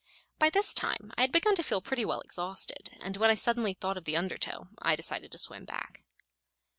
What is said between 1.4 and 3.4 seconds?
to feel pretty well exhausted, and when I